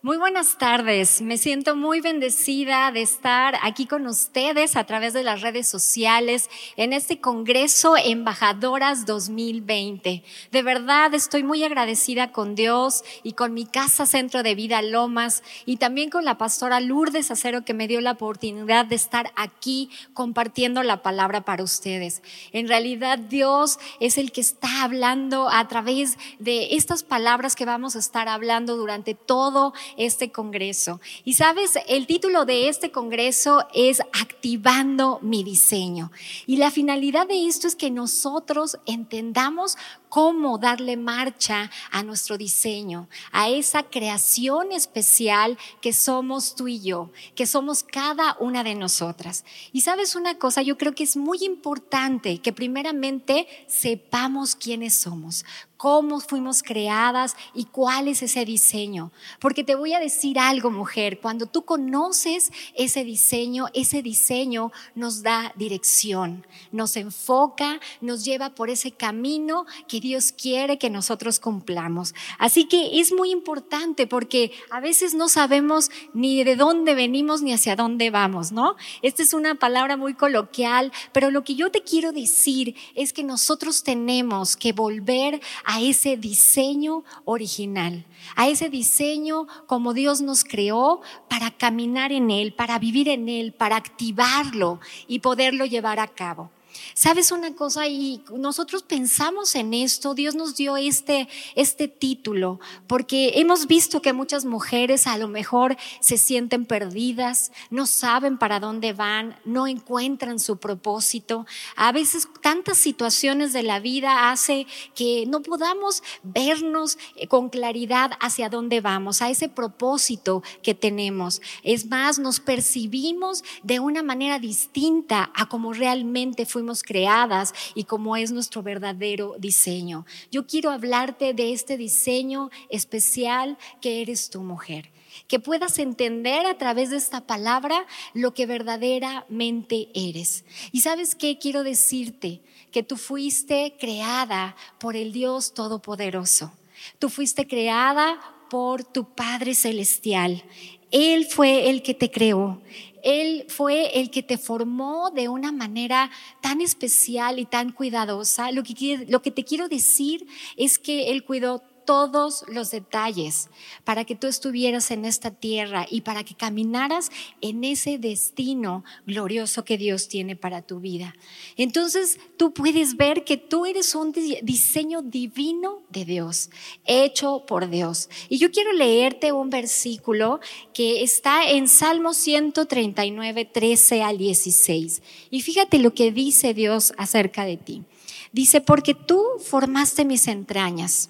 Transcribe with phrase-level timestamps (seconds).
[0.00, 5.24] Muy buenas tardes, me siento muy bendecida de estar aquí con ustedes a través de
[5.24, 10.22] las redes sociales en este Congreso Embajadoras 2020.
[10.52, 15.42] De verdad estoy muy agradecida con Dios y con mi casa Centro de Vida Lomas
[15.66, 19.90] y también con la pastora Lourdes Acero que me dio la oportunidad de estar aquí
[20.14, 22.22] compartiendo la palabra para ustedes.
[22.52, 27.96] En realidad Dios es el que está hablando a través de estas palabras que vamos
[27.96, 31.00] a estar hablando durante todo este Congreso.
[31.24, 36.10] Y sabes, el título de este Congreso es Activando mi diseño.
[36.46, 39.76] Y la finalidad de esto es que nosotros entendamos
[40.08, 47.10] cómo darle marcha a nuestro diseño, a esa creación especial que somos tú y yo,
[47.34, 49.44] que somos cada una de nosotras.
[49.72, 55.44] Y sabes una cosa, yo creo que es muy importante que primeramente sepamos quiénes somos,
[55.78, 59.12] cómo fuimos creadas y cuál es ese diseño.
[59.40, 65.22] Porque te voy a decir algo, mujer, cuando tú conoces ese diseño, ese diseño nos
[65.22, 72.14] da dirección, nos enfoca, nos lleva por ese camino que Dios quiere que nosotros cumplamos.
[72.38, 77.52] Así que es muy importante porque a veces no sabemos ni de dónde venimos ni
[77.52, 78.76] hacia dónde vamos, ¿no?
[79.02, 83.24] Esta es una palabra muy coloquial, pero lo que yo te quiero decir es que
[83.24, 88.04] nosotros tenemos que volver a ese diseño original,
[88.36, 93.52] a ese diseño como Dios nos creó para caminar en Él, para vivir en Él,
[93.52, 96.50] para activarlo y poderlo llevar a cabo.
[96.94, 97.86] ¿Sabes una cosa?
[97.86, 104.12] Y nosotros pensamos en esto, Dios nos dio este, este título, porque hemos visto que
[104.12, 110.40] muchas mujeres a lo mejor se sienten perdidas, no saben para dónde van, no encuentran
[110.40, 111.46] su propósito.
[111.76, 118.12] A veces tantas situaciones de la vida hace que no podamos vernos eh, con claridad
[118.20, 121.40] hacia dónde vamos, a ese propósito que tenemos.
[121.62, 128.16] Es más, nos percibimos de una manera distinta a como realmente fuimos creadas y cómo
[128.16, 130.04] es nuestro verdadero diseño.
[130.32, 134.90] Yo quiero hablarte de este diseño especial que eres tu mujer
[135.26, 140.44] que puedas entender a través de esta palabra lo que verdaderamente eres.
[140.70, 142.40] Y sabes qué quiero decirte,
[142.70, 146.52] que tú fuiste creada por el Dios Todopoderoso.
[146.98, 150.44] Tú fuiste creada por tu Padre Celestial.
[150.90, 152.62] Él fue el que te creó.
[153.02, 156.10] Él fue el que te formó de una manera
[156.40, 158.50] tan especial y tan cuidadosa.
[158.50, 160.26] Lo que, te quiero decir
[160.56, 163.48] es que Él cuidó todos los detalles
[163.82, 167.10] para que tú estuvieras en esta tierra y para que caminaras
[167.40, 171.14] en ese destino glorioso que Dios tiene para tu vida.
[171.56, 176.50] Entonces tú puedes ver que tú eres un diseño divino de Dios,
[176.84, 178.10] hecho por Dios.
[178.28, 180.40] Y yo quiero leerte un versículo
[180.74, 185.02] que está en Salmo 139, 13 al 16.
[185.30, 187.84] Y fíjate lo que dice Dios acerca de ti.
[188.30, 191.08] Dice, porque tú formaste mis entrañas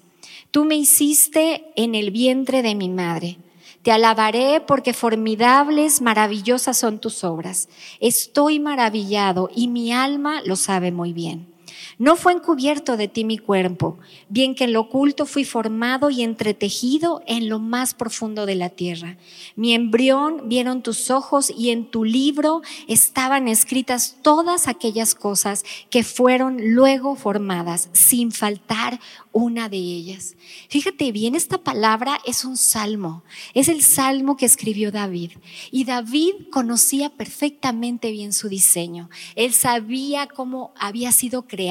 [0.51, 3.37] Tú me hiciste en el vientre de mi madre.
[3.83, 7.69] Te alabaré porque formidables, maravillosas son tus obras.
[7.99, 11.48] Estoy maravillado y mi alma lo sabe muy bien.
[11.97, 13.97] No fue encubierto de ti mi cuerpo,
[14.29, 18.69] bien que en lo oculto fui formado y entretejido en lo más profundo de la
[18.69, 19.17] tierra.
[19.55, 26.03] Mi embrión vieron tus ojos y en tu libro estaban escritas todas aquellas cosas que
[26.03, 28.99] fueron luego formadas, sin faltar
[29.31, 30.35] una de ellas.
[30.69, 33.23] Fíjate bien, esta palabra es un salmo,
[33.53, 35.31] es el salmo que escribió David.
[35.71, 39.09] Y David conocía perfectamente bien su diseño.
[39.35, 41.68] Él sabía cómo había sido creado,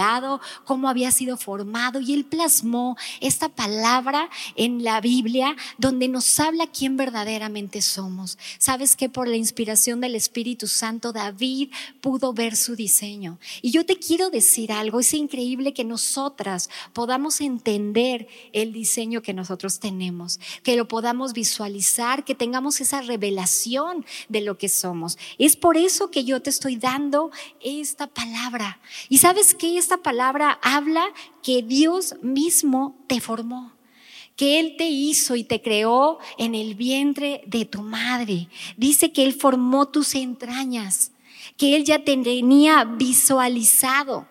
[0.65, 6.67] cómo había sido formado y él plasmó esta palabra en la Biblia donde nos habla
[6.67, 8.39] quién verdaderamente somos.
[8.59, 11.71] Sabes que por la inspiración del Espíritu Santo David
[12.01, 13.39] pudo ver su diseño.
[13.63, 19.35] Y yo te quiero decir algo, es increíble que nosotras podamos entender el diseño que
[19.35, 25.19] nosotros tenemos, que lo podamos visualizar, que tengamos esa revelación de lo que somos.
[25.39, 27.31] Es por eso que yo te estoy dando
[27.61, 28.81] esta palabra.
[29.09, 33.73] Y sabes que esta palabra habla que Dios mismo te formó
[34.37, 38.49] que Él te hizo y te creó en el vientre de tu madre.
[38.77, 41.11] Dice que Él formó tus entrañas,
[41.57, 44.29] que Él ya te tenía visualizado.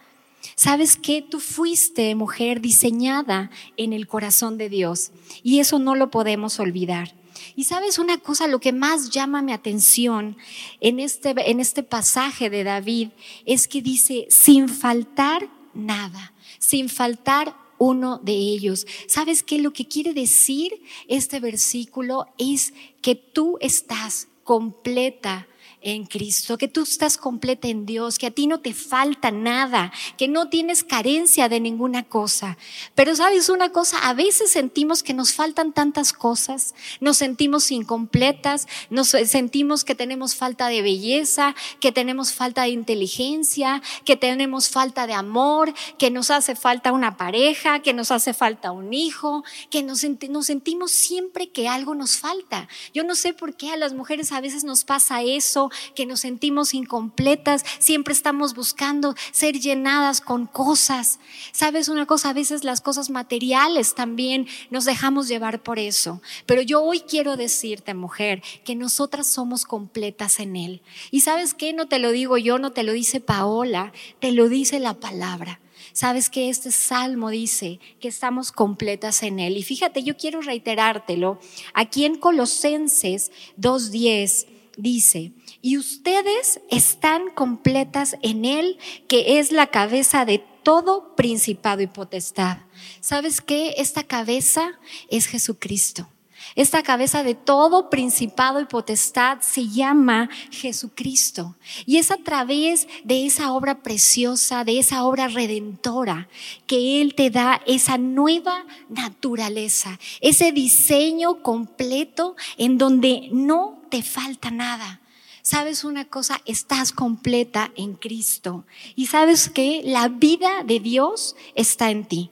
[0.56, 5.12] ¿Sabes que Tú fuiste mujer diseñada en el corazón de Dios
[5.44, 7.14] y eso no lo podemos olvidar.
[7.56, 10.38] Y sabes una cosa, lo que más llama mi atención
[10.80, 13.10] en este, en este pasaje de David
[13.46, 18.88] es que dice, sin faltar nada, sin faltar uno de ellos.
[19.08, 19.60] ¿Sabes qué?
[19.60, 25.48] Lo que quiere decir este versículo es que tú estás completa
[25.94, 29.92] en Cristo, que tú estás completa en Dios, que a ti no te falta nada,
[30.18, 32.58] que no tienes carencia de ninguna cosa.
[32.96, 38.68] Pero sabes una cosa, a veces sentimos que nos faltan tantas cosas, nos sentimos incompletas,
[38.90, 45.08] nos sentimos que tenemos falta de belleza, que tenemos falta de inteligencia, que tenemos falta
[45.08, 49.84] de amor, que nos hace falta una pareja, que nos hace falta un hijo, que
[49.84, 52.68] nos, sentimos siempre que algo nos falta.
[52.94, 56.22] Yo no sé por qué a las mujeres a veces nos pasa eso que nos
[56.22, 61.20] sentimos incompletas, siempre estamos buscando ser llenadas con cosas.
[61.52, 62.30] ¿Sabes una cosa?
[62.30, 66.22] A veces las cosas materiales también nos dejamos llevar por eso.
[66.46, 70.82] Pero yo hoy quiero decirte, mujer, que nosotras somos completas en Él.
[71.12, 71.74] Y sabes qué?
[71.74, 75.60] No te lo digo yo, no te lo dice Paola, te lo dice la palabra.
[75.94, 79.58] Sabes que este salmo dice que estamos completas en Él.
[79.58, 81.40] Y fíjate, yo quiero reiterártelo.
[81.74, 84.46] Aquí en Colosenses 2.10
[84.78, 85.32] dice,
[85.68, 88.78] y ustedes están completas en Él,
[89.10, 92.60] que es la cabeza de todo principado y potestad.
[93.02, 93.74] ¿Sabes qué?
[93.76, 94.80] Esta cabeza
[95.10, 96.08] es Jesucristo.
[96.56, 101.58] Esta cabeza de todo principado y potestad se llama Jesucristo.
[101.86, 106.30] Y es a través de esa obra preciosa, de esa obra redentora,
[106.66, 114.50] que Él te da esa nueva naturaleza, ese diseño completo en donde no te falta
[114.50, 115.02] nada.
[115.50, 118.66] Sabes una cosa, estás completa en Cristo.
[118.98, 122.32] Y sabes que la vida de Dios está en ti.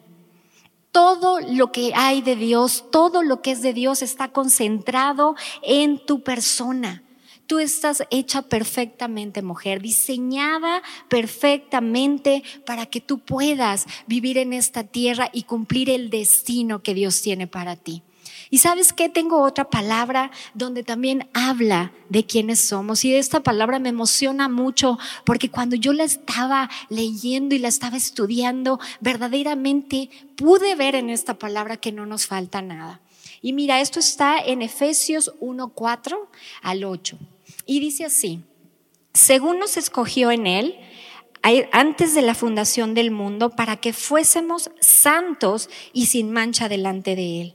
[0.91, 6.05] Todo lo que hay de Dios, todo lo que es de Dios está concentrado en
[6.05, 7.03] tu persona.
[7.47, 15.29] Tú estás hecha perfectamente, mujer, diseñada perfectamente para que tú puedas vivir en esta tierra
[15.31, 18.03] y cumplir el destino que Dios tiene para ti.
[18.49, 23.03] Y sabes que tengo otra palabra donde también habla de quiénes somos.
[23.03, 27.97] Y esta palabra me emociona mucho porque cuando yo la estaba leyendo y la estaba
[27.97, 33.01] estudiando, verdaderamente pude ver en esta palabra que no nos falta nada.
[33.41, 36.17] Y mira, esto está en Efesios 1.4
[36.61, 37.17] al 8.
[37.65, 38.41] Y dice así,
[39.13, 40.75] según nos escogió en él,
[41.71, 47.41] antes de la fundación del mundo, para que fuésemos santos y sin mancha delante de
[47.41, 47.54] él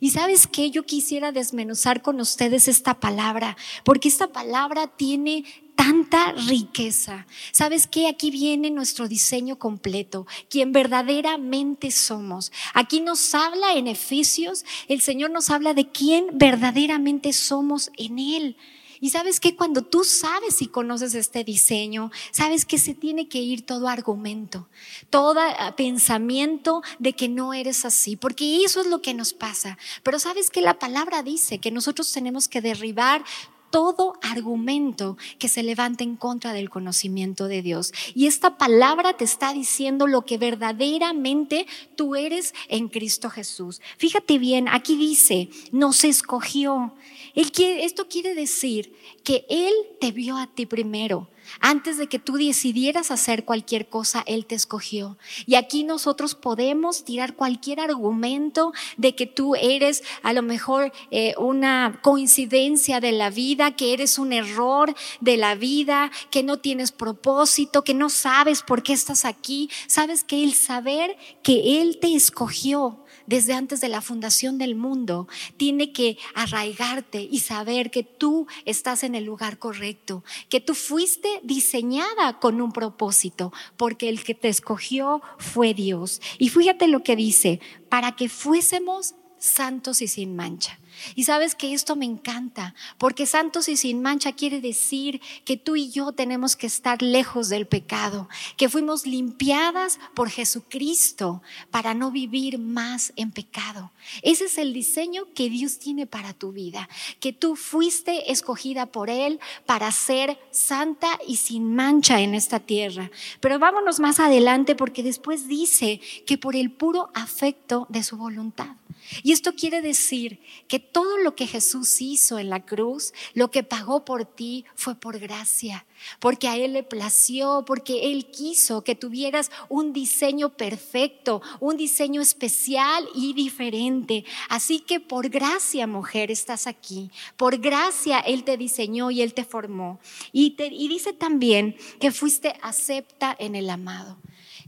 [0.00, 5.44] y sabes que yo quisiera desmenuzar con ustedes esta palabra, porque esta palabra tiene
[5.78, 7.26] tanta riqueza.
[7.52, 8.08] ¿Sabes qué?
[8.08, 12.50] Aquí viene nuestro diseño completo, quien verdaderamente somos.
[12.74, 18.56] Aquí nos habla en Efesios, el Señor nos habla de quién verdaderamente somos en Él.
[19.00, 23.38] Y sabes que cuando tú sabes y conoces este diseño, sabes que se tiene que
[23.38, 24.68] ir todo argumento,
[25.10, 29.78] todo ah, pensamiento de que no eres así, porque eso es lo que nos pasa.
[30.02, 33.24] Pero sabes que la palabra dice que nosotros tenemos que derribar
[33.70, 37.92] todo argumento que se levante en contra del conocimiento de Dios.
[38.14, 43.80] Y esta palabra te está diciendo lo que verdaderamente tú eres en Cristo Jesús.
[43.96, 46.94] Fíjate bien, aquí dice, nos escogió.
[47.40, 51.28] Esto quiere decir que Él te vio a ti primero.
[51.60, 55.16] Antes de que tú decidieras hacer cualquier cosa, Él te escogió.
[55.46, 61.34] Y aquí nosotros podemos tirar cualquier argumento de que tú eres a lo mejor eh,
[61.38, 66.92] una coincidencia de la vida, que eres un error de la vida, que no tienes
[66.92, 69.70] propósito, que no sabes por qué estás aquí.
[69.86, 75.28] Sabes que el saber que Él te escogió desde antes de la fundación del mundo,
[75.58, 81.28] tiene que arraigarte y saber que tú estás en el lugar correcto, que tú fuiste
[81.42, 86.22] diseñada con un propósito, porque el que te escogió fue Dios.
[86.38, 90.78] Y fíjate lo que dice, para que fuésemos santos y sin mancha.
[91.14, 95.76] Y sabes que esto me encanta, porque santos y sin mancha quiere decir que tú
[95.76, 102.10] y yo tenemos que estar lejos del pecado, que fuimos limpiadas por Jesucristo para no
[102.10, 103.92] vivir más en pecado.
[104.22, 106.88] Ese es el diseño que Dios tiene para tu vida,
[107.20, 113.10] que tú fuiste escogida por Él para ser santa y sin mancha en esta tierra.
[113.40, 118.76] Pero vámonos más adelante porque después dice que por el puro afecto de su voluntad.
[119.22, 123.62] Y esto quiere decir que todo lo que Jesús hizo en la cruz, lo que
[123.62, 125.86] pagó por ti, fue por gracia,
[126.20, 132.20] porque a Él le plació, porque Él quiso que tuvieras un diseño perfecto, un diseño
[132.20, 134.24] especial y diferente.
[134.48, 137.10] Así que por gracia, mujer, estás aquí.
[137.36, 140.00] Por gracia Él te diseñó y Él te formó.
[140.32, 144.16] Y, y dice también que fuiste acepta en el amado.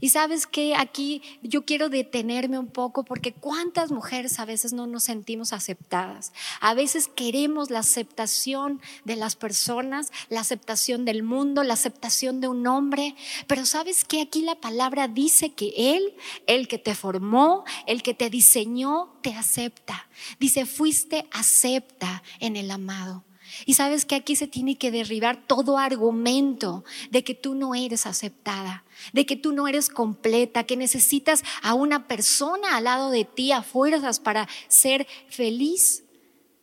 [0.01, 4.87] Y sabes que aquí yo quiero detenerme un poco porque cuántas mujeres a veces no
[4.87, 6.33] nos sentimos aceptadas.
[6.59, 12.47] A veces queremos la aceptación de las personas, la aceptación del mundo, la aceptación de
[12.47, 13.15] un hombre.
[13.47, 16.15] Pero sabes que aquí la palabra dice que Él,
[16.47, 20.09] el que te formó, el que te diseñó, te acepta.
[20.39, 23.23] Dice, fuiste acepta en el amado.
[23.65, 28.05] Y sabes que aquí se tiene que derribar todo argumento de que tú no eres
[28.05, 33.25] aceptada, de que tú no eres completa, que necesitas a una persona al lado de
[33.25, 36.03] ti a fuerzas para ser feliz.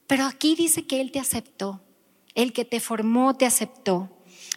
[0.06, 1.82] Pero aquí dice que Él te aceptó,
[2.34, 4.10] el que te formó te aceptó.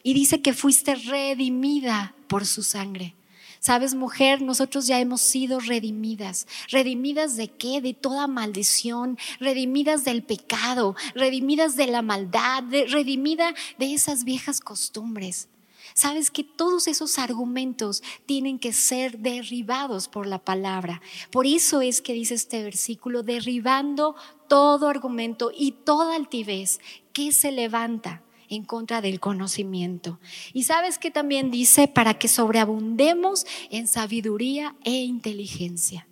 [0.04, 3.16] Y dice que fuiste redimida por su sangre.
[3.62, 6.48] Sabes, mujer, nosotros ya hemos sido redimidas.
[6.70, 7.80] ¿Redimidas de qué?
[7.80, 15.48] De toda maldición, redimidas del pecado, redimidas de la maldad, redimida de esas viejas costumbres.
[15.94, 21.00] Sabes que todos esos argumentos tienen que ser derribados por la palabra.
[21.30, 24.16] Por eso es que dice este versículo, derribando
[24.50, 26.80] todo argumento y toda altivez
[27.14, 30.20] que se levanta en contra del conocimiento.
[30.54, 36.06] Y sabes que también dice para que sobreabundemos en sabiduría e inteligencia.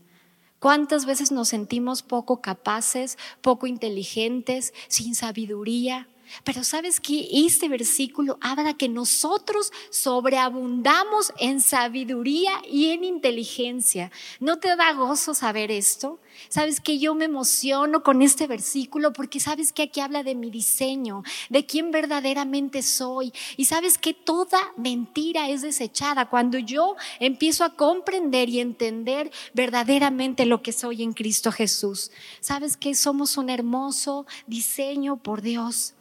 [0.60, 6.08] ¿Cuántas veces nos sentimos poco capaces, poco inteligentes, sin sabiduría?
[6.44, 14.12] Pero sabes que este versículo habla que nosotros sobreabundamos en sabiduría y en inteligencia.
[14.40, 16.20] ¿No te da gozo saber esto?
[16.48, 20.50] Sabes que yo me emociono con este versículo porque sabes que aquí habla de mi
[20.50, 23.34] diseño, de quién verdaderamente soy.
[23.58, 30.46] Y sabes que toda mentira es desechada cuando yo empiezo a comprender y entender verdaderamente
[30.46, 32.12] lo que soy en Cristo Jesús.
[32.40, 35.96] Sabes que somos un hermoso diseño por Dios.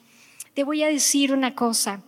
[0.58, 2.02] Te voy a decir una cosa.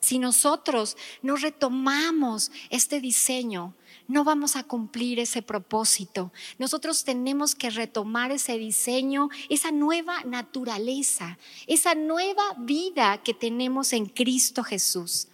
[0.00, 3.74] Si nosotros no retomamos este diseño,
[4.06, 6.30] no vamos a cumplir ese propósito.
[6.58, 14.04] Nosotros tenemos que retomar ese diseño, esa nueva naturaleza, esa nueva vida que tenemos en
[14.04, 15.28] Cristo Jesús.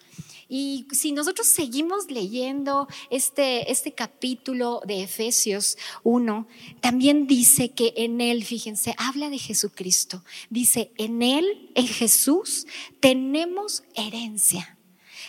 [0.55, 6.47] Y si nosotros seguimos leyendo este, este capítulo de Efesios 1,
[6.83, 10.23] también dice que en él, fíjense, habla de Jesucristo.
[10.51, 12.67] Dice, en él, en Jesús,
[13.01, 14.77] tenemos herencia.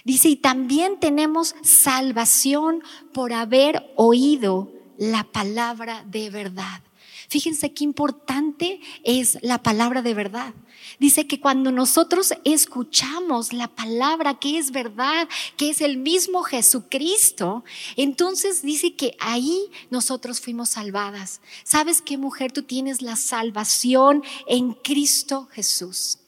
[0.04, 6.82] Dice, y también tenemos salvación por haber oído la palabra de verdad.
[7.30, 10.54] Fíjense qué importante es la palabra de verdad.
[11.00, 17.64] Dice que cuando nosotros escuchamos la palabra que es verdad, que es el mismo Jesucristo,
[17.96, 21.42] entonces dice que ahí nosotros fuimos salvadas.
[21.64, 22.52] ¿Sabes qué mujer?
[22.52, 26.20] Tú tienes la salvación en Cristo Jesús.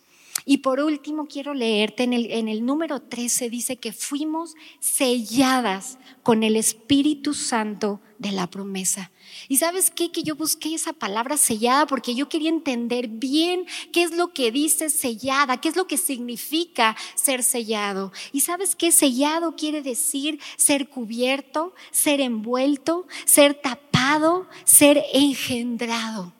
[0.45, 5.97] Y por último, quiero leerte en el, en el número 13, dice que fuimos selladas
[6.21, 9.11] con el Espíritu Santo de la promesa.
[9.47, 10.11] Y sabes qué?
[10.11, 14.51] Que yo busqué esa palabra sellada porque yo quería entender bien qué es lo que
[14.51, 18.11] dice sellada, qué es lo que significa ser sellado.
[18.31, 18.91] Y sabes qué?
[18.91, 26.34] Sellado quiere decir ser cubierto, ser envuelto, ser tapado, ser engendrado.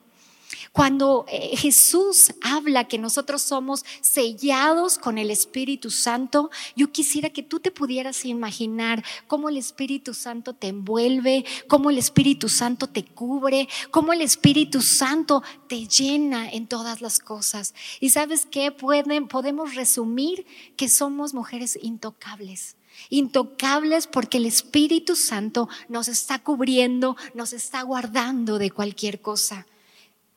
[0.76, 7.42] Cuando eh, Jesús habla que nosotros somos sellados con el Espíritu Santo, yo quisiera que
[7.42, 13.06] tú te pudieras imaginar cómo el Espíritu Santo te envuelve, cómo el Espíritu Santo te
[13.06, 17.72] cubre, cómo el Espíritu Santo te llena en todas las cosas.
[17.98, 18.70] Y sabes qué?
[18.70, 20.44] Pueden, podemos resumir
[20.76, 22.76] que somos mujeres intocables
[23.10, 29.66] intocables porque el Espíritu Santo nos está cubriendo, nos está guardando de cualquier cosa.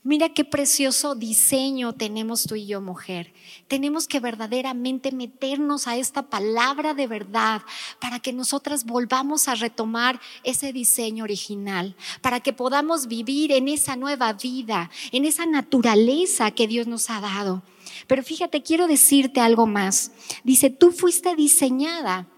[0.01, 3.33] Mira qué precioso diseño tenemos tú y yo, mujer.
[3.67, 7.61] Tenemos que verdaderamente meternos a esta palabra de verdad
[7.99, 13.97] para que nosotras volvamos a retomar ese diseño original, para que podamos vivir en esa
[13.97, 17.61] nueva vida, en esa naturaleza que Dios nos ha dado.
[18.07, 20.13] Pero fíjate, quiero decirte algo más.
[20.45, 22.29] Dice, tú fuiste diseñada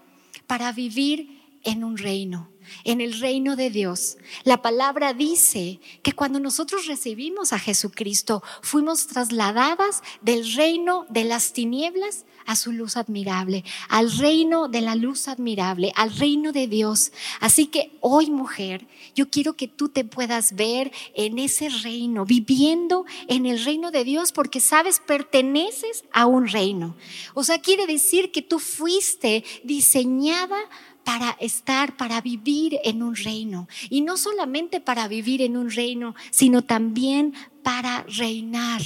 [0.48, 2.51] para vivir en un reino
[2.84, 4.16] en el reino de Dios.
[4.44, 11.52] La palabra dice que cuando nosotros recibimos a Jesucristo, fuimos trasladadas del reino de las
[11.52, 17.12] tinieblas a su luz admirable, al reino de la luz admirable, al reino de Dios.
[17.40, 23.04] Así que hoy, mujer, yo quiero que tú te puedas ver en ese reino, viviendo
[23.28, 26.96] en el reino de Dios, porque sabes, perteneces a un reino.
[27.34, 30.58] O sea, quiere decir que tú fuiste diseñada
[31.04, 33.68] para estar, para vivir en un reino.
[33.90, 38.82] Y no solamente para vivir en un reino, sino también para reinar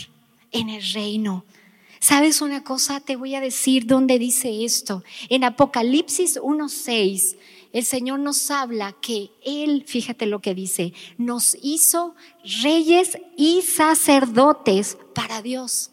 [0.53, 1.45] en el reino.
[2.01, 3.01] ¿Sabes una cosa?
[3.01, 5.03] Te voy a decir dónde dice esto.
[5.29, 7.37] En Apocalipsis 1.6,
[7.73, 12.15] el Señor nos habla que Él, fíjate lo que dice, nos hizo
[12.63, 15.91] reyes y sacerdotes para Dios.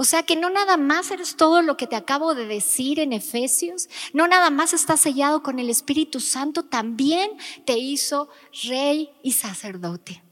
[0.00, 3.12] O sea que no nada más eres todo lo que te acabo de decir en
[3.12, 7.32] Efesios, no nada más estás sellado con el Espíritu Santo, también
[7.66, 8.30] te hizo
[8.66, 10.22] rey y sacerdote.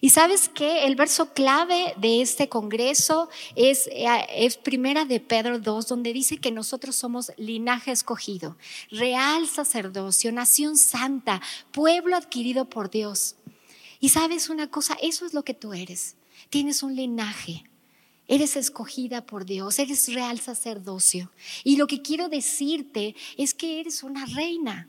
[0.00, 5.88] Y sabes que el verso clave de este congreso es, eh, primera de Pedro 2,
[5.88, 8.56] donde dice que nosotros somos linaje escogido,
[8.92, 11.42] real sacerdocio, nación santa,
[11.72, 13.34] pueblo adquirido por Dios.
[13.98, 16.14] Y sabes una cosa, eso es lo que tú eres.
[16.50, 17.64] Tienes un linaje,
[18.28, 21.30] Eres escogida por Dios, eres real sacerdocio.
[21.64, 24.88] Y lo que quiero decirte es que eres una reina,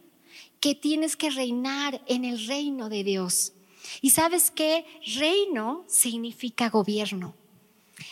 [0.60, 3.54] que tienes que reinar en el reino de Dios.
[4.02, 4.86] Y sabes que
[5.18, 7.36] reino significa gobierno.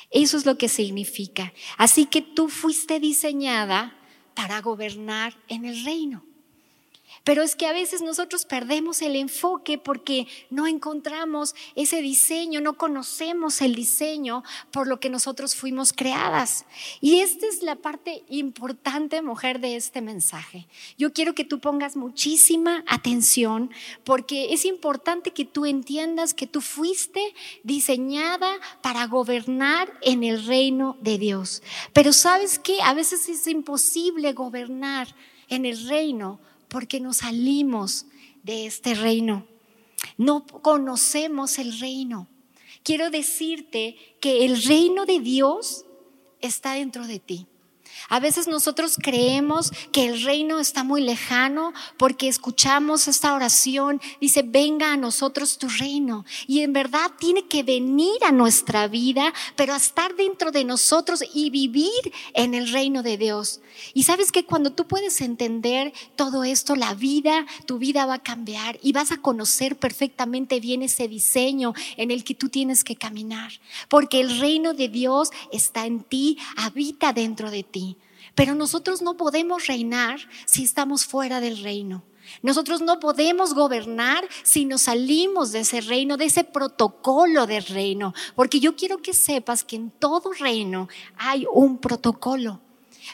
[0.09, 1.53] Eso es lo que significa.
[1.77, 3.97] Así que tú fuiste diseñada
[4.33, 6.25] para gobernar en el reino.
[7.23, 12.77] Pero es que a veces nosotros perdemos el enfoque porque no encontramos ese diseño, no
[12.77, 16.65] conocemos el diseño por lo que nosotros fuimos creadas.
[16.99, 20.67] Y esta es la parte importante, mujer, de este mensaje.
[20.97, 23.69] Yo quiero que tú pongas muchísima atención
[24.03, 27.21] porque es importante que tú entiendas que tú fuiste
[27.63, 28.51] diseñada
[28.81, 31.61] para gobernar en el reino de Dios.
[31.93, 35.07] Pero sabes que a veces es imposible gobernar
[35.47, 36.39] en el reino
[36.71, 38.05] porque nos salimos
[38.43, 39.45] de este reino.
[40.17, 42.29] No conocemos el reino.
[42.81, 45.85] Quiero decirte que el reino de Dios
[46.39, 47.45] está dentro de ti.
[48.09, 54.43] A veces nosotros creemos que el reino está muy lejano porque escuchamos esta oración, dice,
[54.43, 56.25] venga a nosotros tu reino.
[56.47, 61.23] Y en verdad tiene que venir a nuestra vida, pero a estar dentro de nosotros
[61.33, 61.91] y vivir
[62.33, 63.61] en el reino de Dios.
[63.93, 68.23] Y sabes que cuando tú puedes entender todo esto, la vida, tu vida va a
[68.23, 72.95] cambiar y vas a conocer perfectamente bien ese diseño en el que tú tienes que
[72.95, 73.51] caminar.
[73.89, 77.90] Porque el reino de Dios está en ti, habita dentro de ti.
[78.35, 82.03] Pero nosotros no podemos reinar si estamos fuera del reino.
[82.41, 88.13] Nosotros no podemos gobernar si nos salimos de ese reino, de ese protocolo del reino.
[88.35, 92.61] Porque yo quiero que sepas que en todo reino hay un protocolo.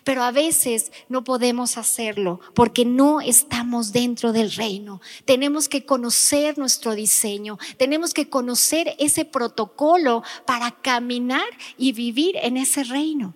[0.04, 5.02] Pero a veces no podemos hacerlo porque no estamos dentro del reino.
[5.26, 12.58] Tenemos que conocer nuestro diseño, tenemos que conocer ese protocolo para caminar y vivir en
[12.58, 13.34] ese reino.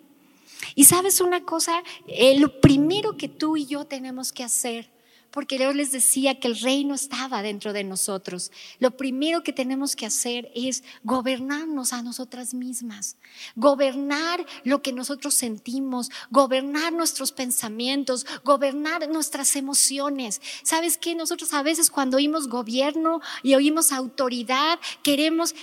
[0.75, 4.90] Y sabes una cosa, eh, lo primero que tú y yo tenemos que hacer
[5.31, 8.51] porque yo les decía que el reino estaba dentro de nosotros.
[8.79, 13.15] Lo primero que tenemos que hacer es gobernarnos a nosotras mismas,
[13.55, 20.41] gobernar lo que nosotros sentimos, gobernar nuestros pensamientos, gobernar nuestras emociones.
[20.63, 21.15] ¿Sabes qué?
[21.15, 25.55] Nosotros a veces cuando oímos gobierno y oímos autoridad, queremos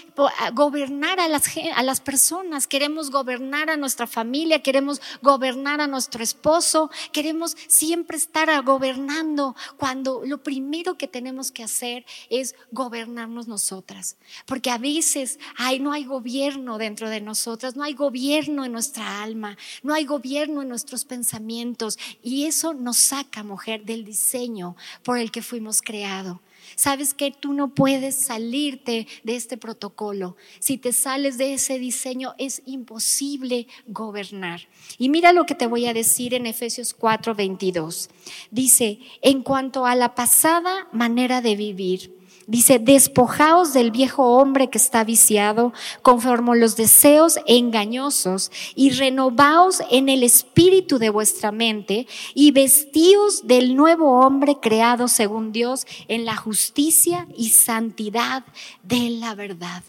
[0.55, 6.23] gobernar a las, a las personas, queremos gobernar a nuestra familia, queremos gobernar a nuestro
[6.23, 14.17] esposo, queremos siempre estar gobernando cuando lo primero que tenemos que hacer es gobernarnos nosotras.
[14.47, 15.39] Porque a veces
[15.81, 20.63] no hay gobierno dentro de nosotras, no hay gobierno en nuestra alma, no hay gobierno
[20.63, 21.99] en nuestros pensamientos.
[22.23, 26.39] Y eso nos saca, mujer, del diseño por el que fuimos creados.
[26.77, 30.37] Sabes que tú no puedes salirte de este protocolo.
[30.59, 34.69] Si te sales de ese diseño es imposible gobernar.
[34.99, 38.09] Y mira lo que te voy a decir en Efesios 4:22.
[38.51, 42.18] Dice, en cuanto a la pasada manera de vivir,
[42.49, 50.09] Dice, despojaos del viejo hombre que está viciado, conforme los deseos engañosos, y renovaos en
[50.09, 56.37] el espíritu de vuestra mente, y vestíos del nuevo hombre creado según Dios en la
[56.37, 58.45] justicia y santidad
[58.83, 59.83] de la verdad.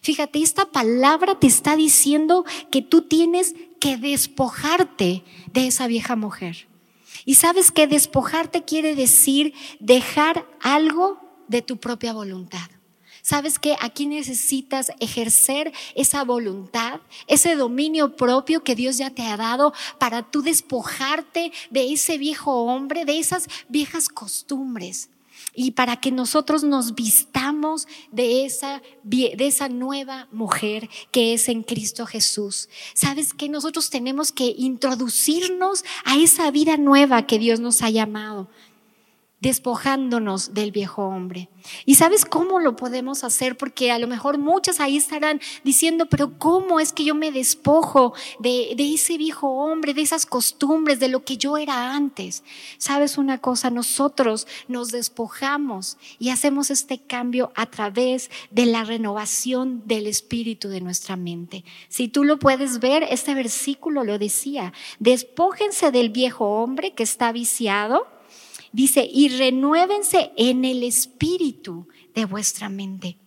[0.00, 6.66] Fíjate, esta palabra te está diciendo que tú tienes que despojarte de esa vieja mujer.
[7.26, 12.68] Y sabes que despojarte quiere decir dejar algo de tu propia voluntad.
[13.22, 19.36] ¿Sabes que aquí necesitas ejercer esa voluntad, ese dominio propio que Dios ya te ha
[19.36, 25.10] dado para tú despojarte de ese viejo hombre, de esas viejas costumbres?
[25.54, 31.62] y para que nosotros nos vistamos de esa, de esa nueva mujer que es en
[31.62, 32.68] Cristo Jesús.
[32.94, 38.48] ¿Sabes que nosotros tenemos que introducirnos a esa vida nueva que Dios nos ha llamado?
[39.40, 41.50] Despojándonos del viejo hombre.
[41.84, 43.56] ¿Y sabes cómo lo podemos hacer?
[43.56, 48.14] Porque a lo mejor muchas ahí estarán diciendo, pero ¿cómo es que yo me despojo
[48.38, 52.44] de, ese viejo hombre, de esas costumbres, de lo que yo era antes?
[52.78, 53.68] ¿Sabes una cosa?
[53.70, 60.80] Nosotros nos despojamos y hacemos este cambio a través de la renovación del espíritu de
[60.80, 61.64] nuestra mente.
[61.88, 67.32] Si tú lo puedes ver, este versículo lo decía, despójense del viejo hombre que está
[67.32, 68.15] viciado
[68.72, 73.18] Dice, y renuévense en el espíritu de vuestra mente.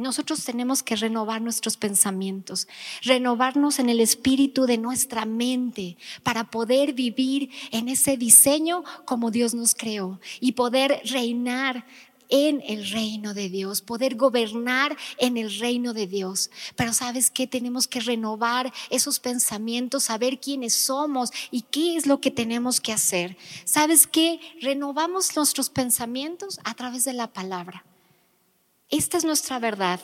[0.00, 2.68] Nosotros tenemos que renovar nuestros pensamientos,
[3.02, 9.52] renovarnos en el espíritu de nuestra mente para poder vivir en ese diseño como Dios
[9.52, 11.84] nos creó y poder reinar
[12.30, 16.50] en el reino de Dios, poder gobernar en el reino de Dios.
[16.76, 22.20] Pero sabes que tenemos que renovar esos pensamientos, saber quiénes somos y qué es lo
[22.20, 23.36] que tenemos que hacer.
[23.64, 27.84] ¿Sabes que Renovamos nuestros pensamientos a través de la palabra.
[28.88, 30.00] Esta es nuestra verdad.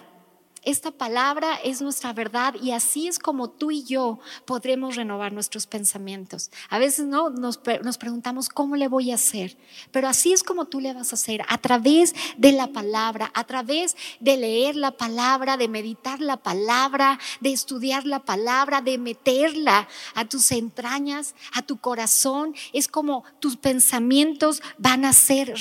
[0.66, 5.64] Esta palabra es nuestra verdad y así es como tú y yo podremos renovar nuestros
[5.68, 6.50] pensamientos.
[6.68, 9.56] A veces no nos, preguntamos cómo le voy a hacer,
[9.92, 13.44] pero así es como tú le vas a hacer a través de la palabra, a
[13.44, 19.86] través de leer la palabra, de meditar la palabra, de estudiar la palabra, de meterla
[20.16, 22.56] a tus entrañas, a tu corazón.
[22.72, 25.54] Es como tus pensamientos van a ser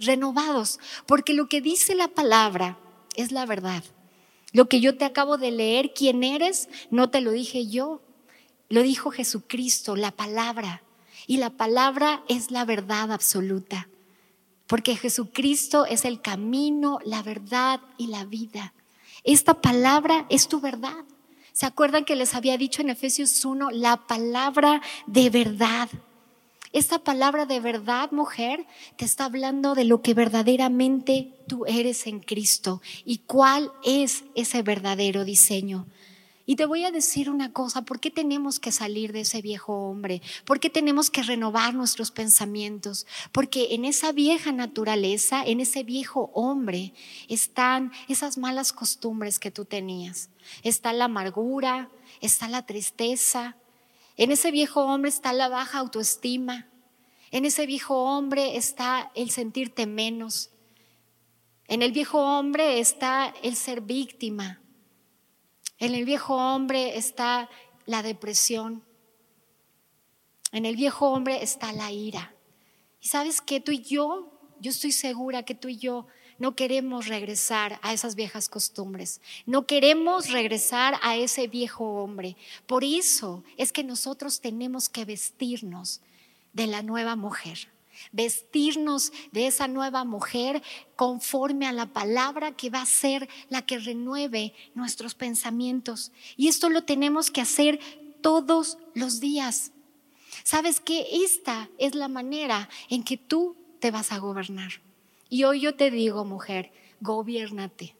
[0.00, 2.78] renovados, porque lo que dice la palabra
[3.14, 3.84] es la verdad.
[4.52, 8.00] Lo que yo te acabo de leer, quién eres, no te lo dije yo,
[8.68, 10.82] lo dijo Jesucristo, la palabra.
[11.26, 13.88] Y la palabra es la verdad absoluta,
[14.66, 18.72] porque Jesucristo es el camino, la verdad y la vida.
[19.24, 21.04] Esta palabra es tu verdad.
[21.52, 25.88] ¿Se acuerdan que les había dicho en Efesios 1 la palabra de verdad?
[26.72, 32.20] Esta palabra de verdad, mujer, te está hablando de lo que verdaderamente tú eres en
[32.20, 35.86] Cristo y cuál es ese verdadero diseño.
[36.44, 39.74] Y te voy a decir una cosa, ¿por qué tenemos que salir de ese viejo
[39.74, 40.22] hombre?
[40.46, 43.06] ¿Por qué tenemos que renovar nuestros pensamientos?
[43.32, 46.94] Porque en esa vieja naturaleza, en ese viejo hombre,
[47.28, 50.30] están esas malas costumbres que tú tenías.
[50.62, 51.90] Está la amargura,
[52.22, 53.58] está la tristeza,
[54.18, 56.68] en ese viejo hombre está la baja autoestima.
[57.30, 60.50] En ese viejo hombre está el sentirte menos.
[61.68, 64.60] En el viejo hombre está el ser víctima.
[65.78, 67.48] En el viejo hombre está
[67.86, 68.84] la depresión.
[70.50, 72.34] En el viejo hombre está la ira.
[73.00, 77.06] Y sabes que tú y yo, yo estoy segura que tú y yo no queremos
[77.06, 82.36] regresar a esas viejas costumbres, no queremos regresar a ese viejo hombre.
[82.66, 86.00] Por eso es que nosotros tenemos que vestirnos
[86.52, 87.68] de la nueva mujer
[88.12, 90.62] vestirnos de esa nueva mujer
[90.96, 96.12] conforme a la palabra que va a ser la que renueve nuestros pensamientos.
[96.36, 97.80] Y esto lo tenemos que hacer
[98.20, 99.72] todos los días.
[100.44, 104.80] ¿Sabes que Esta es la manera en que tú te vas a gobernar.
[105.28, 107.94] Y hoy yo te digo, mujer, gobiernate.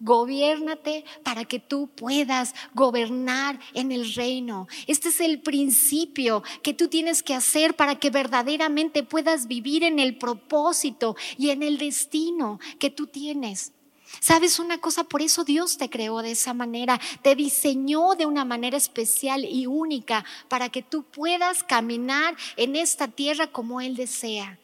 [0.00, 4.66] Gobiernate para que tú puedas gobernar en el reino.
[4.86, 9.98] Este es el principio que tú tienes que hacer para que verdaderamente puedas vivir en
[9.98, 13.72] el propósito y en el destino que tú tienes.
[14.20, 15.04] ¿Sabes una cosa?
[15.04, 19.66] Por eso Dios te creó de esa manera, te diseñó de una manera especial y
[19.66, 24.58] única para que tú puedas caminar en esta tierra como Él desea.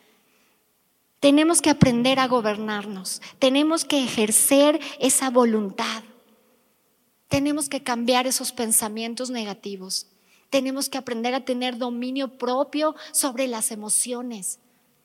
[1.21, 6.03] Tenemos que aprender a gobernarnos, tenemos que ejercer esa voluntad,
[7.29, 10.07] tenemos que cambiar esos pensamientos negativos,
[10.49, 14.61] tenemos que aprender a tener dominio propio sobre las emociones,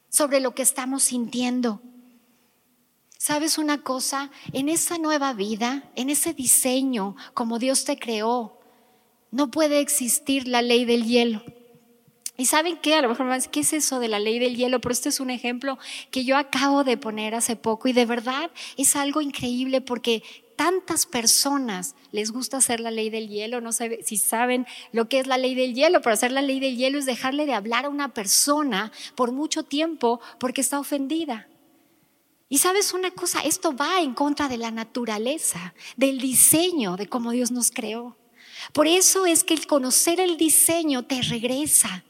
[0.10, 1.82] sobre lo que estamos sintiendo.
[3.18, 4.32] ¿Sabes una cosa?
[4.54, 8.58] En esa nueva vida, en ese diseño como Dios te creó,
[9.32, 11.44] no puede existir la ley del hielo.
[12.38, 12.96] ¿Y saben qué?
[12.96, 14.82] A lo mejor me ¿qué es eso de la ley del hielo?
[14.82, 15.78] Pero este es un ejemplo
[16.12, 20.22] que yo acabo de poner hace poco y de verdad es algo increíble porque
[20.56, 25.20] tantas personas les gusta hacer la ley del hielo, no sé si saben lo que
[25.20, 27.86] es la ley del hielo, pero hacer la ley del hielo es dejarle de hablar
[27.86, 31.48] a una persona por mucho tiempo porque está ofendida.
[32.48, 37.32] Y sabes una cosa, esto va en contra de la naturaleza, del diseño, de cómo
[37.32, 38.16] Dios nos creó.
[38.72, 42.04] Por eso es que el conocer el diseño te regresa,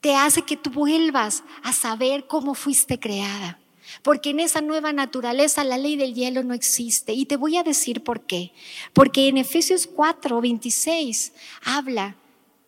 [0.00, 3.58] te hace que tú vuelvas a saber cómo fuiste creada.
[4.02, 7.14] Porque en esa nueva naturaleza la ley del hielo no existe.
[7.14, 8.52] Y te voy a decir por qué.
[8.92, 11.32] Porque en Efesios 4, 26
[11.64, 12.16] habla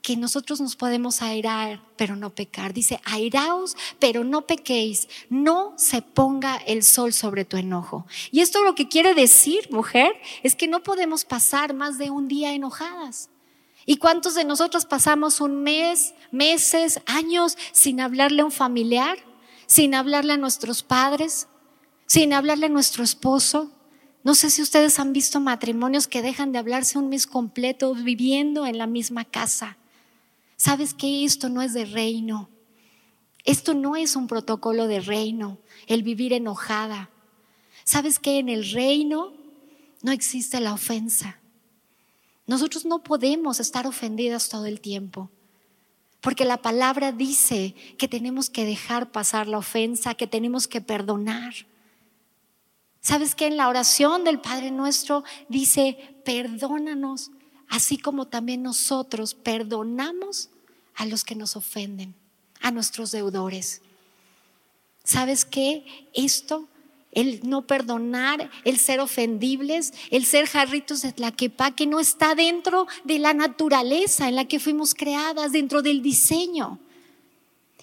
[0.03, 2.73] que nosotros nos podemos airar, pero no pecar.
[2.73, 5.09] Dice, airaos, pero no pequéis.
[5.29, 8.07] No se ponga el sol sobre tu enojo.
[8.31, 10.13] Y esto lo que quiere decir, mujer,
[10.43, 13.29] es que no podemos pasar más de un día enojadas.
[13.87, 19.19] ¿Y cuántos de nosotros pasamos un mes, meses, años sin hablarle a un familiar?
[19.71, 21.47] sin hablarle a nuestros padres,
[22.07, 23.71] sin hablarle a nuestro esposo.
[24.25, 28.67] No sé si ustedes han visto matrimonios que dejan de hablarse un mes completo viviendo
[28.67, 29.79] en la misma casa.
[30.57, 32.51] ¿Sabes que Esto no es de reino.
[33.45, 37.09] Esto no es un protocolo de reino, el vivir enojada.
[37.85, 39.33] ¿Sabes que en el reino
[40.03, 41.40] no existe la ofensa?
[42.51, 45.31] Nosotros no podemos estar ofendidas todo el tiempo.
[46.21, 51.55] Porque la palabra dice que tenemos que dejar pasar la ofensa, que tenemos que perdonar.
[53.01, 57.31] ¿Sabes que en la oración del Padre nuestro dice, perdónanos,
[57.69, 60.51] así como también nosotros perdonamos
[60.97, 62.17] a los que nos ofenden,
[62.61, 63.81] a nuestros deudores?
[65.05, 65.85] ¿Sabes qué?
[66.15, 66.67] Esto
[67.13, 72.87] el no perdonar, el ser ofendibles, el ser jarritos de tlaquepa, que no está dentro
[73.05, 76.79] de la naturaleza en la que fuimos creadas, dentro del diseño.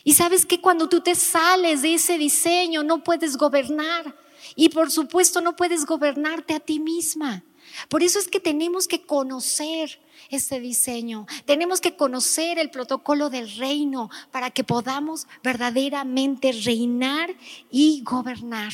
[0.04, 4.16] Y sabes que cuando tú te sales de ese diseño no puedes gobernar.
[4.56, 7.44] Y por supuesto no puedes gobernarte a ti misma.
[7.90, 13.54] Por eso es que tenemos que conocer este diseño, tenemos que conocer el protocolo del
[13.56, 17.36] reino para que podamos verdaderamente reinar
[17.70, 18.72] y gobernar.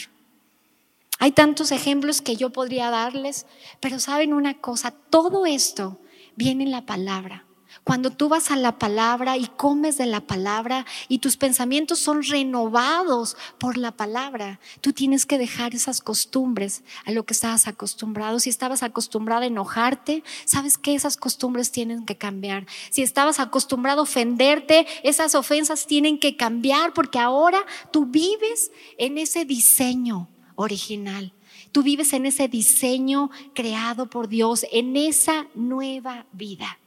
[1.23, 3.45] Hay tantos ejemplos que yo podría darles,
[3.79, 6.01] pero saben una cosa, todo esto
[6.35, 7.45] viene en la palabra.
[7.85, 12.23] Cuando tú vas a la palabra y comes de la palabra y tus pensamientos son
[12.23, 18.41] renovados por la palabra, tú tienes que dejar esas costumbres a lo que estabas acostumbrado.
[18.41, 22.65] Si estabas acostumbrado a enojarte, sabes que esas costumbres tienen que cambiar.
[22.89, 29.17] Si estabas acostumbrado a ofenderte, esas ofensas tienen que cambiar porque ahora tú vives en
[29.17, 31.33] ese diseño original.
[31.71, 36.79] Tú vives en ese diseño creado por Dios, en esa nueva vida.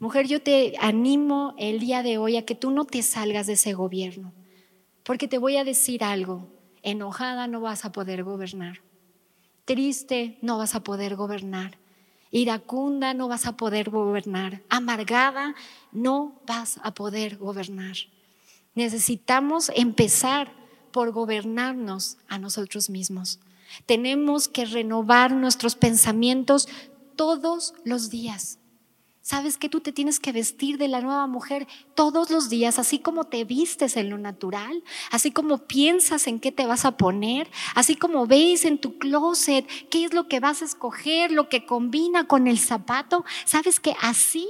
[0.00, 3.54] Mujer, yo te animo el día de hoy a que tú no te salgas de
[3.54, 4.32] ese gobierno,
[5.02, 6.46] porque te voy a decir algo,
[6.82, 8.80] enojada no vas a poder gobernar,
[9.64, 11.78] triste no vas a poder gobernar,
[12.30, 15.56] iracunda no vas a poder gobernar, amargada
[15.90, 17.96] no vas a poder gobernar.
[18.76, 20.52] Necesitamos empezar
[20.98, 23.38] por gobernarnos a nosotros mismos.
[23.86, 26.66] Tenemos que renovar nuestros pensamientos
[27.14, 28.58] todos los días.
[29.22, 32.98] Sabes que tú te tienes que vestir de la nueva mujer todos los días, así
[32.98, 34.82] como te vistes en lo natural,
[35.12, 39.68] así como piensas en qué te vas a poner, así como ves en tu closet
[39.90, 43.24] qué es lo que vas a escoger, lo que combina con el zapato.
[43.44, 44.48] Sabes que así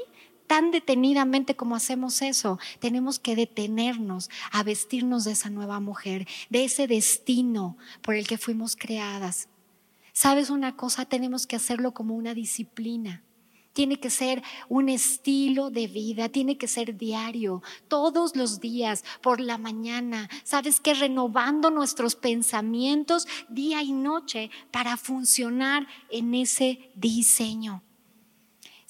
[0.48, 6.64] tan detenidamente como hacemos eso, tenemos que detenernos a vestirnos de esa nueva mujer, de
[6.64, 9.48] ese destino por el que fuimos creadas.
[10.12, 11.04] ¿Sabes una cosa?
[11.04, 13.22] Tenemos que hacerlo como una disciplina.
[13.72, 19.40] Tiene que ser un estilo de vida, tiene que ser diario, todos los días, por
[19.40, 20.28] la mañana.
[20.42, 27.84] Sabes que renovando nuestros pensamientos día y noche para funcionar en ese diseño.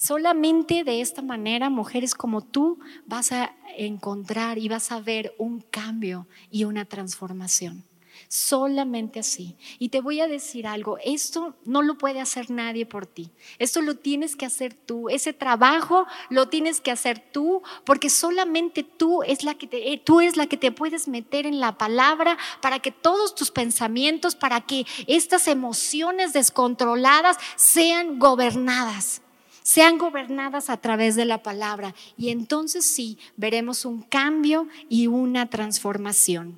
[0.01, 5.59] Solamente de esta manera, mujeres como tú, vas a encontrar y vas a ver un
[5.59, 7.83] cambio y una transformación.
[8.29, 9.57] Solamente así.
[9.77, 13.29] Y te voy a decir algo, esto no lo puede hacer nadie por ti.
[13.57, 15.09] Esto lo tienes que hacer tú.
[15.09, 19.97] Ese trabajo lo tienes que hacer tú, porque solamente tú es la que te, eh,
[19.97, 24.33] tú es la que te puedes meter en la palabra para que todos tus pensamientos,
[24.35, 29.23] para que estas emociones descontroladas sean gobernadas
[29.69, 31.93] sean gobernadas a través de la palabra.
[32.17, 36.57] Y entonces sí, veremos un cambio y una transformación.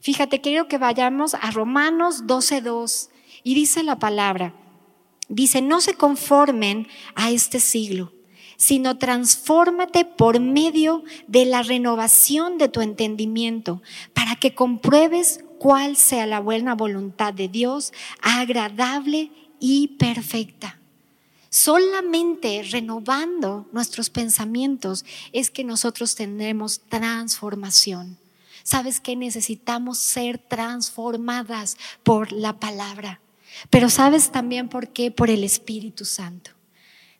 [0.00, 3.10] Fíjate, quiero que vayamos a Romanos 12.2
[3.44, 4.52] y dice la palabra,
[5.28, 8.12] dice, no se conformen a este siglo,
[8.56, 13.80] sino transfórmate por medio de la renovación de tu entendimiento
[14.12, 20.79] para que compruebes cuál sea la buena voluntad de Dios, agradable y perfecta.
[21.50, 28.18] Solamente renovando nuestros pensamientos es que nosotros tendremos transformación.
[28.62, 33.20] ¿Sabes que necesitamos ser transformadas por la palabra?
[33.68, 35.10] Pero ¿sabes también por qué?
[35.10, 36.52] Por el Espíritu Santo.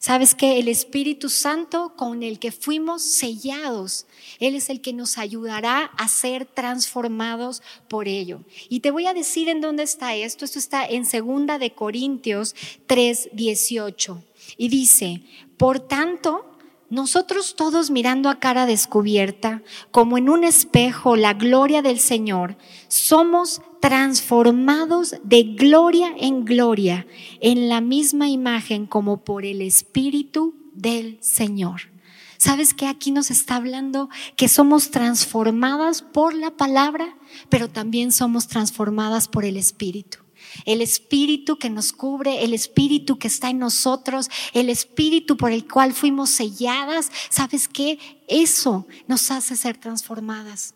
[0.02, 4.06] Sabes que el Espíritu Santo con el que fuimos sellados,
[4.38, 8.40] Él es el que nos ayudará a ser transformados por ello.
[8.70, 10.46] Y te voy a decir en dónde está esto.
[10.46, 14.24] Esto está en segunda de Corintios 3, 18.
[14.56, 15.22] Y dice,
[15.58, 16.46] por tanto,
[16.88, 22.56] nosotros todos mirando a cara descubierta, como en un espejo, la gloria del Señor,
[22.88, 27.06] somos transformados de gloria en gloria
[27.40, 31.90] en la misma imagen como por el Espíritu del Señor.
[32.36, 37.16] ¿Sabes que aquí nos está hablando que somos transformadas por la palabra,
[37.50, 40.18] pero también somos transformadas por el Espíritu?
[40.64, 45.66] El Espíritu que nos cubre, el Espíritu que está en nosotros, el Espíritu por el
[45.66, 47.10] cual fuimos selladas.
[47.28, 47.98] ¿Sabes qué?
[48.26, 50.74] Eso nos hace ser transformadas.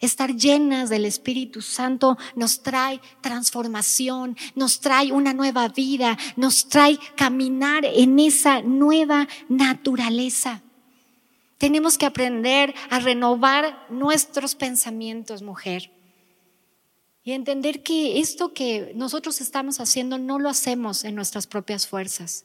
[0.00, 6.98] Estar llenas del Espíritu Santo nos trae transformación, nos trae una nueva vida, nos trae
[7.16, 10.62] caminar en esa nueva naturaleza.
[11.58, 15.90] Tenemos que aprender a renovar nuestros pensamientos, mujer.
[17.24, 22.44] Y entender que esto que nosotros estamos haciendo no lo hacemos en nuestras propias fuerzas.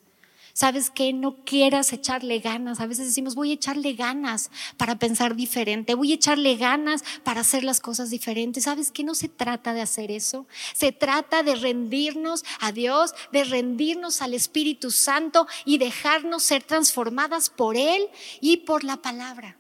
[0.54, 2.80] ¿Sabes que No quieras echarle ganas.
[2.80, 7.42] A veces decimos, voy a echarle ganas para pensar diferente, voy a echarle ganas para
[7.42, 8.64] hacer las cosas diferentes.
[8.64, 10.48] ¿Sabes que No se trata de hacer eso.
[10.74, 17.50] Se trata de rendirnos a Dios, de rendirnos al Espíritu Santo y dejarnos ser transformadas
[17.50, 18.08] por Él
[18.40, 19.58] y por la palabra.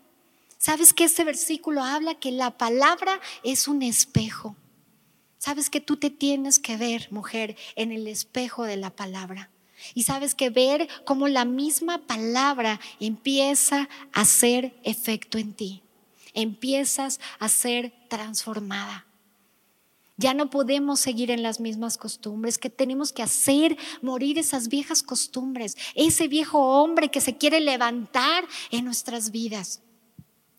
[0.58, 4.56] ¿Sabes que este versículo habla que la palabra es un espejo?
[5.38, 9.51] Sabes que tú te tienes que ver, mujer, en el espejo de la palabra.
[9.94, 15.84] Y sabes que ver cómo la misma palabra empieza a hacer efecto en ti.
[16.34, 19.06] Empiezas a ser transformada.
[20.18, 25.02] Ya no podemos seguir en las mismas costumbres, que tenemos que hacer morir esas viejas
[25.02, 29.82] costumbres, ese viejo hombre que se quiere levantar en nuestras vidas.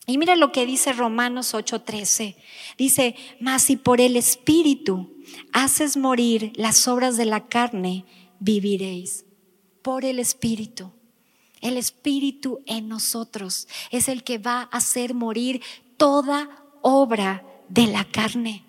[0.07, 2.35] Y mira lo que dice Romanos 8:13.
[2.77, 5.13] Dice, mas si por el Espíritu
[5.53, 8.05] haces morir las obras de la carne,
[8.43, 9.25] viviréis.
[9.83, 10.93] Por el Espíritu.
[11.61, 15.63] El Espíritu en nosotros es el que va a hacer morir
[15.97, 16.49] toda
[16.83, 18.65] obra de la carne.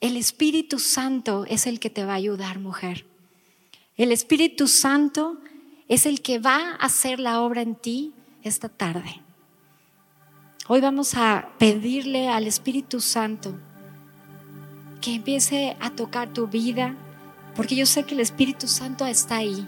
[0.00, 3.06] El Espíritu Santo es el que te va a ayudar, mujer.
[3.96, 5.38] El Espíritu Santo
[5.88, 9.22] es el que va a hacer la obra en ti esta tarde.
[10.68, 13.54] Hoy vamos a pedirle al Espíritu Santo
[15.00, 16.96] que empiece a tocar tu vida,
[17.56, 19.66] porque yo sé que el Espíritu Santo está ahí.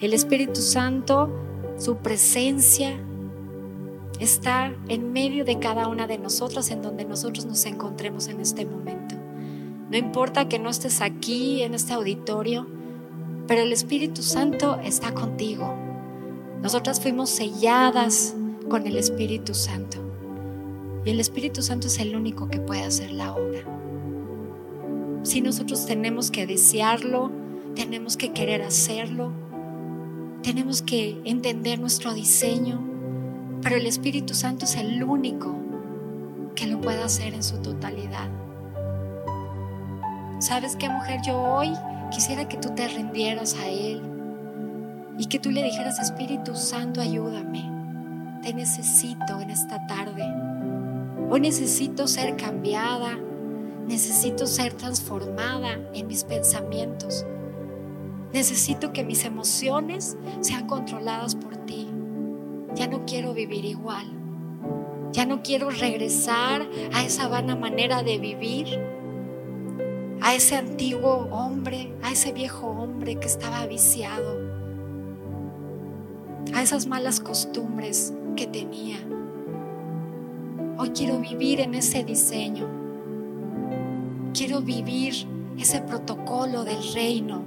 [0.00, 1.30] El Espíritu Santo,
[1.78, 3.00] su presencia
[4.20, 8.66] está en medio de cada una de nosotros, en donde nosotros nos encontremos en este
[8.66, 9.16] momento.
[9.90, 12.66] No importa que no estés aquí en este auditorio,
[13.46, 15.74] pero el Espíritu Santo está contigo.
[16.62, 18.34] Nosotras fuimos selladas
[18.68, 19.98] con el Espíritu Santo.
[21.04, 23.83] Y el Espíritu Santo es el único que puede hacer la obra.
[25.24, 27.30] Si nosotros tenemos que desearlo,
[27.74, 29.32] tenemos que querer hacerlo,
[30.42, 32.78] tenemos que entender nuestro diseño,
[33.62, 35.56] pero el Espíritu Santo es el único
[36.54, 38.28] que lo puede hacer en su totalidad.
[40.40, 41.20] ¿Sabes qué, mujer?
[41.26, 41.72] Yo hoy
[42.10, 44.02] quisiera que tú te rindieras a Él
[45.16, 47.64] y que tú le dijeras, Espíritu Santo, ayúdame.
[48.42, 50.22] Te necesito en esta tarde.
[51.30, 53.18] Hoy necesito ser cambiada,
[53.86, 57.24] necesito ser transformada en mis pensamientos.
[58.32, 61.88] Necesito que mis emociones sean controladas por ti.
[62.74, 64.06] Ya no quiero vivir igual.
[65.12, 68.66] Ya no quiero regresar a esa vana manera de vivir,
[70.20, 74.40] a ese antiguo hombre, a ese viejo hombre que estaba viciado,
[76.52, 78.96] a esas malas costumbres que tenía.
[80.78, 82.83] Hoy quiero vivir en ese diseño.
[84.34, 85.14] Quiero vivir
[85.56, 87.44] ese protocolo del reino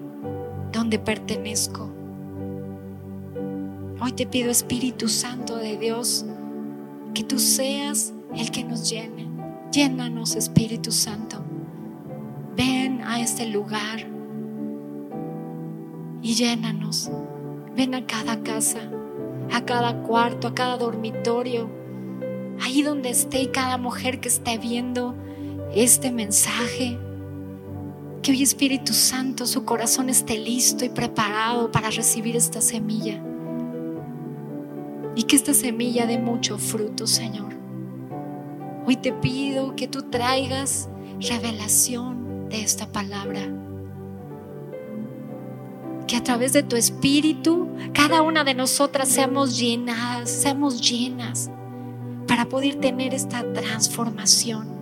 [0.72, 1.90] donde pertenezco.
[4.00, 6.26] Hoy te pido Espíritu Santo de Dios
[7.14, 9.28] que tú seas el que nos llene.
[9.70, 11.44] Llénanos, Espíritu Santo.
[12.56, 14.08] Ven a este lugar
[16.22, 17.12] y llénanos.
[17.76, 18.90] Ven a cada casa,
[19.52, 21.70] a cada cuarto, a cada dormitorio,
[22.62, 25.16] ahí donde esté cada mujer que esté viendo
[25.74, 26.98] este mensaje.
[28.22, 33.22] Que hoy Espíritu Santo su corazón esté listo y preparado para recibir esta semilla.
[35.16, 37.56] Y que esta semilla dé mucho fruto, Señor.
[38.86, 40.90] Hoy te pido que tú traigas
[41.20, 43.42] revelación de esta palabra.
[46.08, 51.50] Que a través de tu espíritu, cada una de nosotras seamos llenadas, seamos llenas
[52.28, 54.77] para poder tener esta transformación.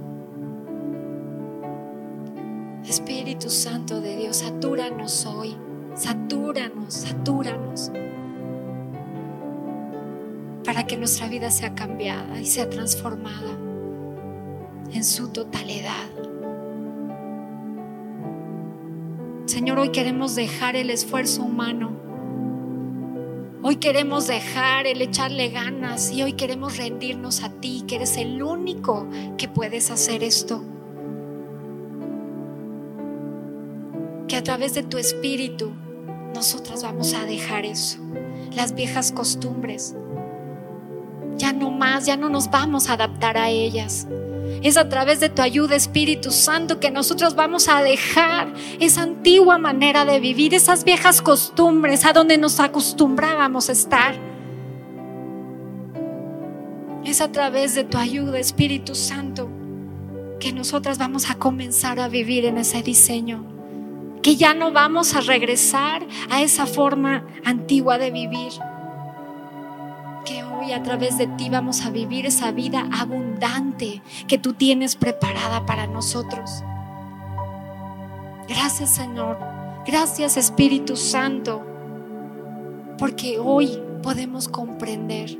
[2.88, 5.56] Espíritu Santo de Dios, satúranos hoy,
[5.96, 7.92] satúranos, satúranos,
[10.64, 13.58] para que nuestra vida sea cambiada y sea transformada
[14.94, 16.10] en su totalidad.
[19.48, 21.92] Señor, hoy queremos dejar el esfuerzo humano.
[23.64, 28.44] Hoy queremos dejar el echarle ganas y hoy queremos rendirnos a ti, que eres el
[28.44, 29.08] único
[29.40, 30.64] que puedes hacer esto.
[34.28, 35.72] Que a través de tu espíritu
[36.34, 38.00] nosotras vamos a dejar eso,
[38.54, 39.96] las viejas costumbres.
[41.38, 44.08] Ya no más, ya no nos vamos a adaptar a ellas.
[44.62, 49.58] Es a través de tu ayuda, Espíritu Santo, que nosotros vamos a dejar esa antigua
[49.58, 54.16] manera de vivir, esas viejas costumbres a donde nos acostumbrábamos a estar.
[57.04, 59.50] Es a través de tu ayuda, Espíritu Santo,
[60.40, 63.55] que nosotras vamos a comenzar a vivir en ese diseño.
[64.26, 68.54] Que ya no vamos a regresar a esa forma antigua de vivir.
[70.26, 74.96] Que hoy a través de ti vamos a vivir esa vida abundante que tú tienes
[74.96, 76.64] preparada para nosotros.
[78.48, 79.38] Gracias Señor,
[79.86, 81.64] gracias Espíritu Santo,
[82.98, 85.38] porque hoy podemos comprender,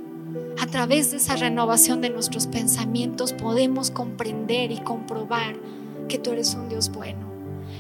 [0.62, 5.56] a través de esa renovación de nuestros pensamientos, podemos comprender y comprobar
[6.08, 7.35] que tú eres un Dios bueno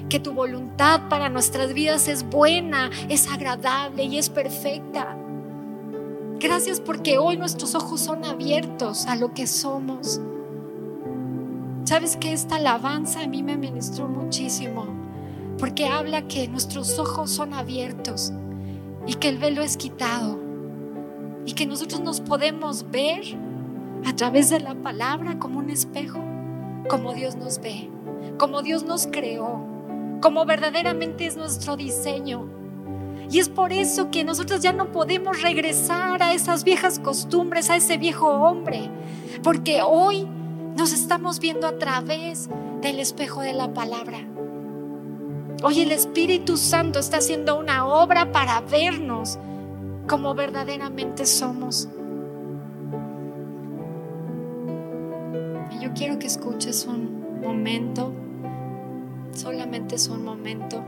[0.09, 5.17] que tu voluntad para nuestras vidas es buena, es agradable y es perfecta.
[6.39, 10.21] Gracias porque hoy nuestros ojos son abiertos a lo que somos.
[11.85, 14.85] Sabes que esta alabanza a mí me ministró muchísimo
[15.57, 18.33] porque habla que nuestros ojos son abiertos
[19.07, 20.39] y que el velo es quitado
[21.45, 23.23] y que nosotros nos podemos ver
[24.05, 26.19] a través de la palabra como un espejo,
[26.89, 27.89] como Dios nos ve,
[28.37, 29.74] como Dios nos creó,
[30.25, 32.49] como verdaderamente es nuestro diseño
[33.29, 37.75] y es por eso que nosotros ya no podemos regresar a esas viejas costumbres, a
[37.75, 38.89] ese viejo hombre,
[39.43, 40.27] porque hoy
[40.75, 42.49] nos estamos viendo a través
[42.81, 44.17] del espejo de la palabra.
[45.61, 49.37] Hoy el Espíritu Santo está haciendo una obra para vernos
[50.07, 51.87] como verdaderamente somos.
[55.69, 58.11] Y yo quiero que escuches un momento,
[59.35, 60.83] solamente es un momento.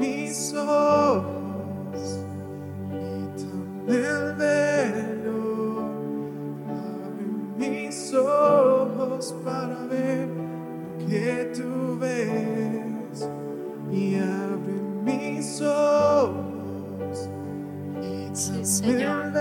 [0.00, 0.52] mis
[11.40, 13.26] que tú ves
[13.90, 17.30] y abre mis ojos
[18.02, 19.32] y Sí, Señor.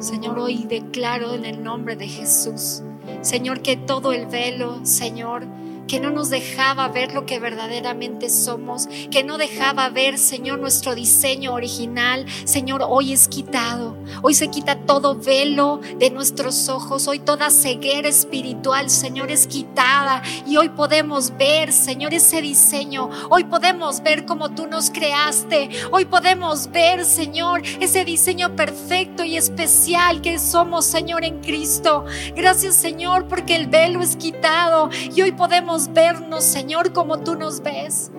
[0.00, 2.82] Señor, hoy declaro en el nombre de Jesús,
[3.20, 5.46] Señor, que todo el velo, Señor,
[5.90, 10.94] que no nos dejaba ver lo que verdaderamente somos, que no dejaba ver, Señor, nuestro
[10.94, 13.96] diseño original, Señor, hoy es quitado.
[14.22, 20.22] Hoy se quita todo velo de nuestros ojos, hoy toda ceguera espiritual, Señor, es quitada
[20.46, 23.10] y hoy podemos ver, Señor, ese diseño.
[23.28, 25.70] Hoy podemos ver como tú nos creaste.
[25.90, 32.04] Hoy podemos ver, Señor, ese diseño perfecto y especial que somos, Señor, en Cristo.
[32.36, 37.62] Gracias, Señor, porque el velo es quitado y hoy podemos vernos, Señor, como tú nos
[37.62, 38.10] ves.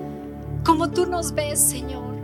[0.65, 2.15] Como tú nos ves, Señor.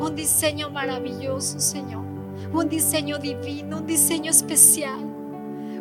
[0.00, 2.04] Un diseño maravilloso, Señor.
[2.52, 5.00] Un diseño divino, un diseño especial.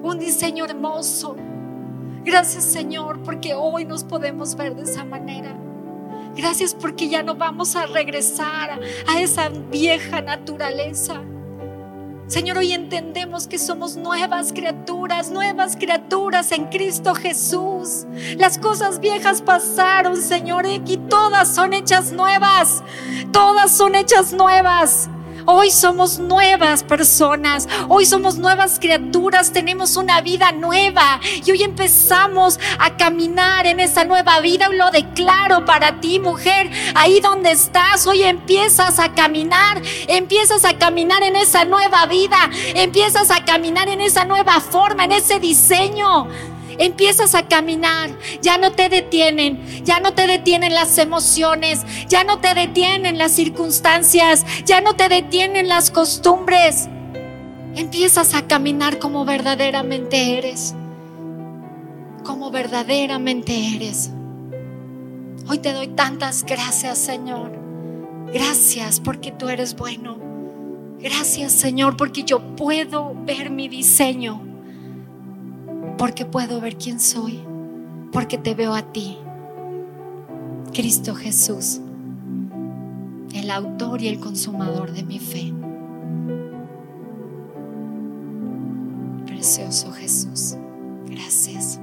[0.02, 1.36] Un diseño hermoso.
[2.24, 5.56] Gracias, Señor, porque hoy nos podemos ver de esa manera.
[6.36, 11.22] Gracias porque ya no vamos a regresar a esa vieja naturaleza.
[12.28, 18.06] Señor, hoy entendemos que somos nuevas criaturas, nuevas criaturas en Cristo Jesús.
[18.38, 22.82] Las cosas viejas pasaron, Señor, y todas son hechas nuevas.
[23.32, 25.10] Todas son hechas nuevas.
[25.46, 32.60] Hoy somos nuevas personas, hoy somos nuevas criaturas, tenemos una vida nueva y hoy empezamos
[32.80, 34.70] a caminar en esa nueva vida.
[34.70, 41.24] Lo declaro para ti, mujer, ahí donde estás, hoy empiezas a caminar, empiezas a caminar
[41.24, 42.38] en esa nueva vida,
[42.76, 46.28] empiezas a caminar en esa nueva forma, en ese diseño
[46.78, 48.10] empiezas a caminar,
[48.42, 53.34] ya no te detienen, ya no te detienen las emociones, ya no te detienen las
[53.34, 56.90] circunstancias, ya no te detienen las costumbres.
[57.76, 60.76] Empiezas a caminar como verdaderamente eres,
[62.24, 64.12] como verdaderamente eres.
[65.50, 67.52] Hoy te doy tantas gracias, Señor.
[68.32, 70.18] Gracias porque tú eres bueno.
[71.00, 74.53] Gracias, Señor, porque yo puedo ver mi diseño
[75.98, 77.40] porque puedo ver quién soy,
[78.12, 79.18] porque te veo a ti,
[80.74, 81.82] Cristo Jesús,
[83.34, 85.54] el autor y el consumador de mi fe.
[89.26, 90.56] Precioso Jesús,
[91.10, 91.80] gracias,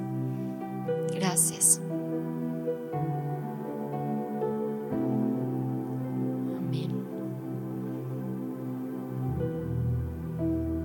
[1.15, 1.81] gracias.